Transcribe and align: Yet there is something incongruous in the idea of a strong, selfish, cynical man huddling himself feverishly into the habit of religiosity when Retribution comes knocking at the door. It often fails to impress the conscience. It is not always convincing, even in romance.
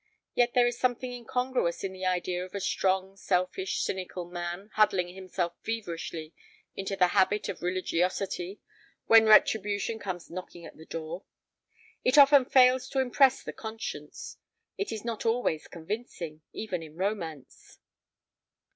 Yet 0.33 0.55
there 0.55 0.65
is 0.65 0.79
something 0.79 1.13
incongruous 1.13 1.83
in 1.83 1.93
the 1.93 2.07
idea 2.07 2.43
of 2.43 2.55
a 2.55 2.59
strong, 2.59 3.15
selfish, 3.15 3.83
cynical 3.83 4.25
man 4.25 4.71
huddling 4.73 5.09
himself 5.09 5.53
feverishly 5.61 6.33
into 6.75 6.95
the 6.95 7.09
habit 7.09 7.49
of 7.49 7.61
religiosity 7.61 8.59
when 9.05 9.27
Retribution 9.27 9.99
comes 9.99 10.31
knocking 10.31 10.65
at 10.65 10.75
the 10.75 10.87
door. 10.87 11.25
It 12.03 12.17
often 12.17 12.45
fails 12.45 12.89
to 12.89 12.99
impress 12.99 13.43
the 13.43 13.53
conscience. 13.53 14.37
It 14.75 14.91
is 14.91 15.05
not 15.05 15.23
always 15.23 15.67
convincing, 15.67 16.41
even 16.51 16.81
in 16.81 16.95
romance. 16.95 17.77